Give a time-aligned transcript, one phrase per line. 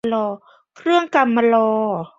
[0.75, 1.69] เครื่องกำมะลอ